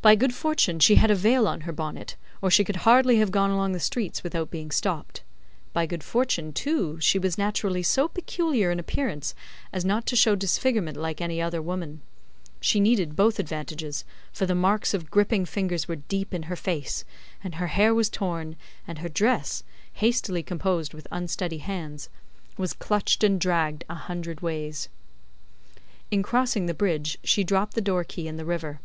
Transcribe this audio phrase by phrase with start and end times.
[0.00, 3.30] By good fortune she had a veil on her bonnet, or she could hardly have
[3.30, 5.20] gone along the streets without being stopped.
[5.74, 9.34] By good fortune, too, she was naturally so peculiar in appearance
[9.70, 12.00] as not to show disfigurement like any other woman.
[12.62, 17.04] She needed both advantages, for the marks of gripping fingers were deep in her face,
[17.44, 18.56] and her hair was torn,
[18.88, 22.08] and her dress (hastily composed with unsteady hands)
[22.56, 24.88] was clutched and dragged a hundred ways.
[26.10, 28.80] In crossing the bridge, she dropped the door key in the river.